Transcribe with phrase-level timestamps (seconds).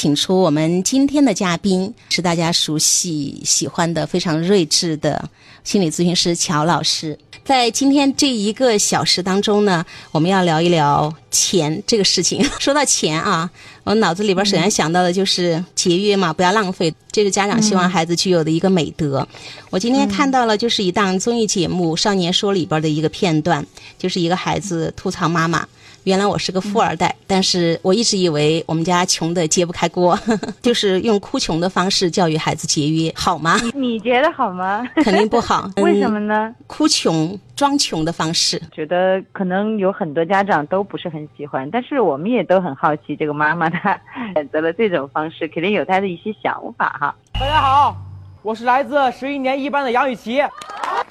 [0.00, 5.28] 请出我们今天的嘉宾，是大家熟悉、喜欢的、非常睿智的
[5.62, 7.18] 心理咨询师乔老师。
[7.44, 12.42] 在今天这一个小时当中呢，我们要聊一聊钱这个事情。
[12.58, 13.50] 说到钱啊，
[13.84, 19.28] 我脑子里边首先想到的就是节约嘛，不要浪费，这是家长希望孩子具有的一个美德。
[19.68, 23.66] 我今天看到了就是一档综艺节目《少年说》里边的一个片段，
[23.98, 25.68] 就是一个孩子吐槽妈妈。
[26.10, 30.18] 原来我是个富二代，但是我一直以为我们家穷的揭不开锅，
[30.60, 33.56] 就是用哭穷的方式教育孩子节约，好吗？
[33.74, 34.84] 你觉得好吗？
[35.04, 35.70] 肯定不好。
[35.80, 36.52] 为什么呢？
[36.66, 43.96] 哭穷、装穷的方式，觉得可能有很多家长都不是很喜欢，但是我们也都很好奇，这个妈妈她
[44.34, 47.14] 选择了这种方式，肯定有她的一些想法哈。
[47.34, 47.96] 大家好，
[48.42, 50.42] 我是来自十一年一班的杨雨琪。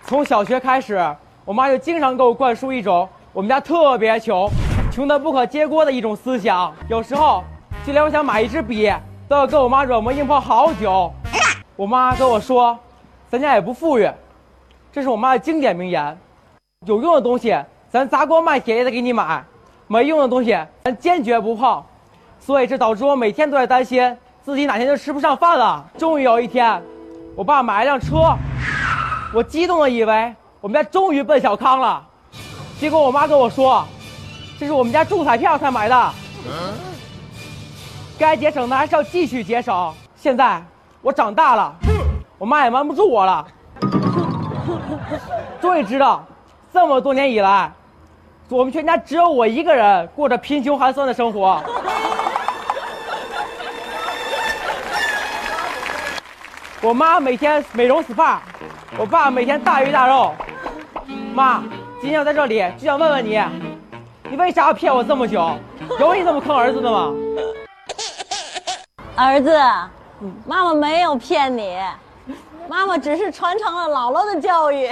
[0.03, 0.99] 从小学开始，
[1.45, 4.51] 我妈就经常给我灌输一种我们家特别穷。
[4.99, 7.41] 穷的不可接锅的一种思想，有时候
[7.85, 8.93] 就连我想买一支笔，
[9.29, 11.09] 都要跟我妈软磨硬泡好久。
[11.77, 12.77] 我妈跟我说，
[13.29, 14.11] 咱家也不富裕，
[14.91, 16.17] 这是我妈的经典名言。
[16.85, 17.57] 有用的东西，
[17.89, 19.41] 咱砸锅卖铁也得给你买；
[19.87, 21.81] 没用的东西，咱坚决不碰。
[22.37, 25.81] 所以这导致我每天都在担心自己哪天就吃不上饭了。
[25.97, 26.83] 终于有一天，
[27.37, 28.35] 我爸买了辆车，
[29.33, 32.05] 我激动的以为我们家终于奔小康了。
[32.77, 33.87] 结果我妈跟我说。
[34.59, 36.11] 这是我们家中彩票才买的，
[38.19, 39.93] 该节省的还是要继续节省。
[40.17, 40.61] 现在
[41.01, 41.73] 我长大了，
[42.37, 43.47] 我妈也瞒不住我了，
[45.61, 46.25] 终于知道，
[46.73, 47.71] 这么多年以来，
[48.49, 51.63] 我们全家只有我一个人过着贫穷寒酸的生活。
[56.81, 58.39] 我妈每天美容 SPA，
[58.97, 60.35] 我爸每天大鱼大肉。
[61.33, 61.63] 妈，
[62.01, 63.41] 今天我在这里就想问问你。
[64.29, 65.57] 你为啥要骗我这么久？
[65.99, 67.11] 有你这么坑儿子的吗？
[69.15, 69.51] 儿子，
[70.45, 71.77] 妈妈没有骗你，
[72.67, 74.91] 妈妈只是传承了姥姥的教育。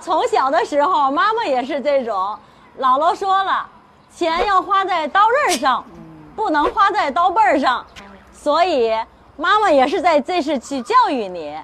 [0.00, 2.36] 从小的时候，妈妈也是这种。
[2.80, 3.64] 姥姥说了，
[4.12, 5.84] 钱要花在刀刃上，
[6.34, 7.86] 不能花在刀背上。
[8.32, 8.92] 所以，
[9.36, 11.56] 妈妈也是在这是去教育你。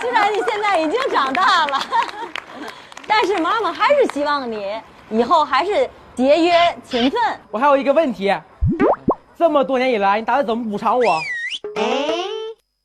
[0.00, 1.80] 虽然你现在已经长大了。
[3.06, 4.72] 但是妈妈还是希望你
[5.10, 6.52] 以后还是节约
[6.84, 7.20] 勤奋。
[7.50, 8.34] 我还有一个问题，
[9.36, 11.20] 这么多年以来，你打算怎么补偿我？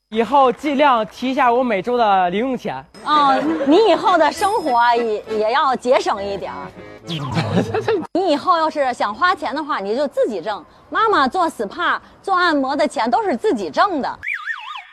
[0.10, 2.84] 以后尽量提一下我每周的零用钱。
[3.06, 6.68] 哦，你以后的生活也也要节省一点儿。
[8.14, 10.64] 你以后要是想花钱的话，你就自己挣。
[10.90, 14.20] 妈妈做 SPA、做按摩的钱都是自己挣的。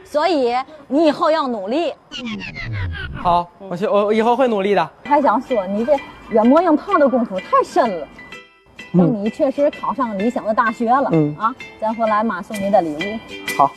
[0.05, 0.55] 所以
[0.87, 1.95] 你以后要努力。
[3.27, 4.89] 好，我我我以后会努力的。
[5.03, 5.93] 还想说你这
[6.29, 8.07] 软磨硬泡的功夫太深了。
[8.93, 13.19] 等你确实考上理想的大学了，嗯啊，咱回来妈送你的礼物。
[13.59, 13.73] 好。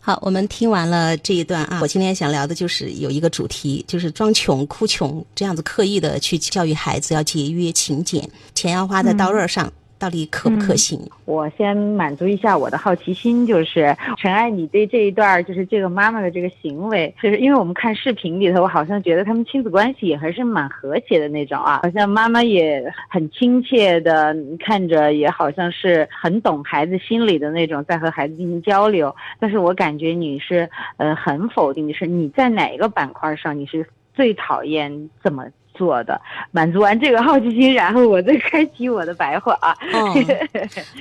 [0.00, 9.72] 好，我们听完了这一段啊，我今天想聊的就是有一个主题，就是装穷哭穷这样子刻意的去教育孩子要节约勤俭，钱要花在刀刃上。
[10.02, 10.98] 到底可不可行？
[11.26, 29.14] 我先满足一下我的好奇心，就是陈爱，你对这一段就是这个妈妈的这个行为，就是因为我们看视频里头，我好像觉得他们亲子关系也还是蛮和谐的那种啊，好像妈妈也很亲切的看着，也好像是很懂孩子心理的那种，在和孩子进行交流。
[29.38, 35.44] 但是我感觉你是呃很否定的是你在哪一个板块上你是最讨厌怎么？
[35.74, 39.58] 做的满足完这个好奇心，然后我再开启我的白话。
[39.92, 40.14] 哦，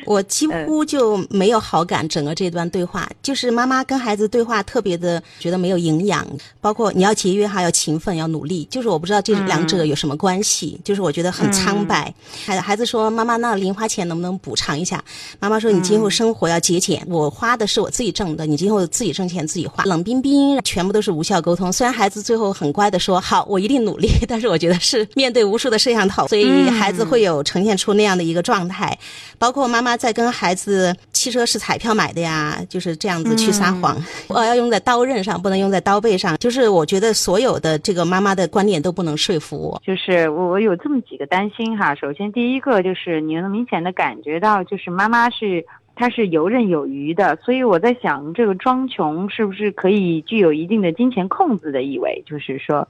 [0.06, 6.26] 我几乎就没有好感，整个这段对话就是妈妈跟孩子对话特别的觉得没有营养。
[6.62, 10.80] 包括你要节约哈，要勤奋，要努力，就是我不知道这两者有什么关系。
[10.84, 12.14] 就是我觉得很苍白。
[12.46, 15.04] 孩孩子说：“妈妈，那零花钱能不能补偿一下？”
[15.40, 21.74] 妈妈说：“你今后生活要节俭，我花的是我自己挣的，你今后自己挣钱自己花。”冷冰冰，全部都是无效沟通。
[21.74, 24.61] 虽然孩子最后很乖的说：“好，我一定努力。”但是我。
[24.62, 28.96] 觉得是面对无数的摄像头，所以孩子会有呈现出那样的一个状态。
[29.40, 33.98] 包括妈妈在跟孩子，汽车是彩票买的呀，就是这样子去撒谎。
[34.28, 36.38] 我要用在刀刃上，不能用在刀背上。
[36.38, 39.82] 就是我觉得所有的这个妈妈的观点都不能说服我。
[39.84, 41.96] 就是我我有这么几个担心哈。
[41.96, 45.66] 首先第一个就是你能明显的感觉到，就是妈妈是
[45.96, 47.36] 她是游刃有余的。
[47.44, 52.24] 所以我在想，这个装穷是不是可以具有一定的金钱控制的意味？
[52.28, 52.88] 就是说。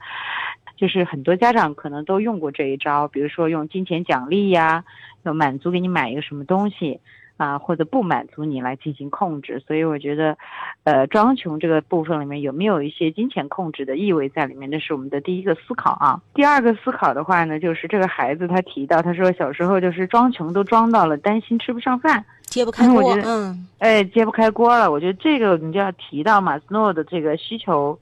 [0.76, 4.84] 就是很多家长可能都用过这一招，比如说用金钱奖励呀，
[5.22, 7.00] 要满足给你买一个什么东西。
[7.38, 10.36] 啊，或者不满足你来进行控制，所以我觉得，
[10.84, 14.70] 呃，装穷这个部分里面有没有一些金钱控制的意味在里面？
[14.70, 16.20] 这是我们的第一个思考啊。
[16.34, 24.92] 第二个思考的话呢，就是这个孩子他提到，他说小时候就是装穷都装到了担心吃不上饭，揭不开锅，嗯，哎，揭不开锅了。
[24.92, 27.98] 我觉得这个你就要提到马斯诺的这个需求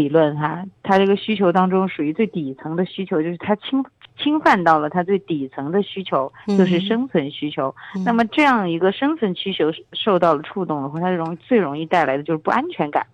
[0.00, 3.84] 理论哈，他这个需求当中属于最底层的需求，就是他侵。
[4.22, 7.74] 侵犯到了他最底层的需求，就是生存需求。
[8.04, 13.06] 那么这样一个生存需求受到了触动的话，它容最容易带来的就是不安全感，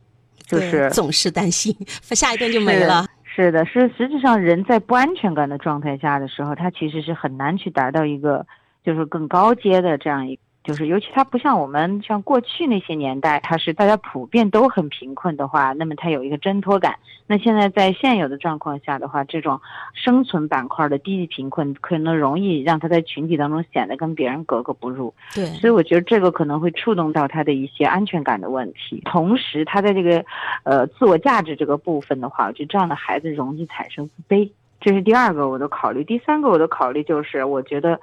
[0.49, 3.07] 就是总是担心下一顿就没了。
[3.23, 8.45] 是的，是实际上人在不安全感的状态下的时候，他其实是很难去达到一个
[8.85, 10.37] 就是更高阶的这样一。
[10.67, 16.97] 就是，尤其它不像我们像过去那些年代，它是大家普遍都很贫困的话，那么它有一个挣脱感。
[17.29, 19.61] 那现在在现有的状况下的话，这种
[19.95, 25.15] 生存板块的低级贫困，可能容易让他在群体当中显得跟别人格格不入。
[25.33, 29.01] 对，所以我觉得这个可能会触动到他的一些安全感的问题。
[29.05, 30.25] 同时，他在这个
[30.65, 34.51] 呃自我价值这个部分的话，我觉得这样的孩子容易产生自卑。
[34.81, 36.03] 这是第二个我的考虑。
[36.03, 38.01] 第三个我的考虑就是，我觉得。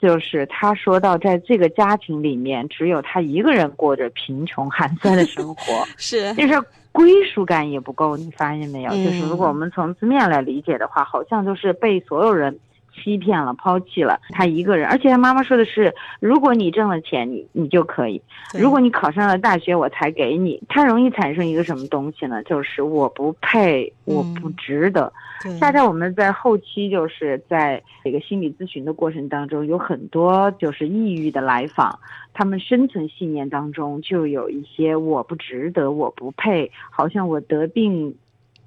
[0.00, 5.62] 就是他说到，在这个家庭里面，只有他一个人过着贫穷寒酸的生活，
[5.98, 6.54] 是，就是
[6.90, 8.16] 归属感也不够。
[8.16, 8.90] 你发现没有？
[8.90, 12.58] 就是如果我们从字面来理解的话，好像就是被所有人
[13.02, 14.88] 欺骗了、抛弃了，他一个人。
[14.88, 18.20] 而且他妈妈说的是，如果你挣了钱，你你就可以；
[18.58, 20.62] 如果你考上了大学，我才给你。
[20.68, 22.42] 他容易产生一个什么东西呢？
[22.44, 25.12] 就是我不配，我不值得。
[25.58, 31.98] 恰恰我们在后期就是在这个心理咨询的过程当中，有很多就是抑郁的来访，
[32.34, 38.14] 他们生存信念当中就有一些我不值得，我不配，好像我得病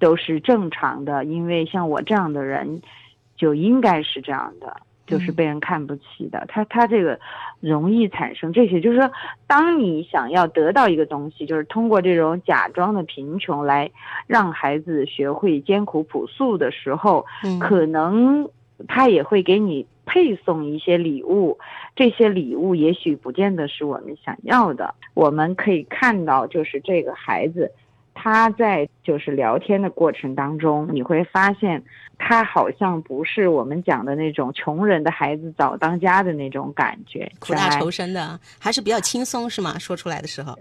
[0.00, 2.82] 都是正常的，因为像我这样的人
[3.36, 4.76] 就应该是这样的。
[5.06, 7.20] 就是被人看不起的，他他这个
[7.60, 9.10] 容易产生这些，就是说，
[9.46, 13.90] 当你想要得到一个东西，就是通过这种假装的贫穷来
[14.26, 17.26] 让孩子学会艰苦朴素的时候，
[17.60, 18.48] 可能
[18.88, 21.58] 他也会给你配送一些礼物，
[21.94, 24.94] 这些礼物也许不见得是我们想要的。
[25.12, 27.70] 我们可以看到，就是这个孩子。
[28.14, 31.82] 他在就是聊天的过程当中，你会发现
[32.16, 39.78] 他好像不是我们讲的那种穷人的孩子早当家的那种感觉，苦大仇深的，还是比较轻松是吗？
[39.78, 40.56] 说出来的时候，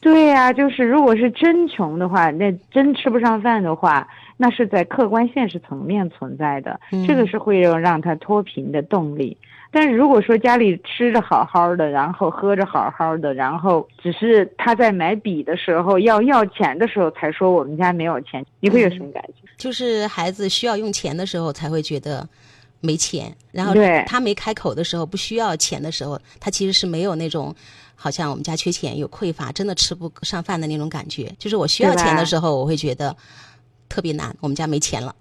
[0.00, 9.36] 对呀，就是如果是真穷的话，那真吃不上饭的话，那是在客观现实层面存在的，这个是会有让他脱贫的动力。
[9.72, 19.48] 但是如果说家里吃着好好的，然后喝着好好的，然后只是他在买笔的时候要要钱的时候才说我们家没有钱，你会有什么感觉？
[19.58, 22.26] 就是孩子需要用钱的时候才会觉得
[22.80, 23.74] 没钱，然后
[24.06, 27.54] 他没开口的时候不需要钱的时候，他其实是没有那种
[27.94, 31.30] 好像我们家缺钱有匮乏，真的吃不上饭的那种感觉。
[31.38, 33.14] 就是我需要钱的时候，我会觉得
[33.88, 35.14] 特别难，我们家没钱了。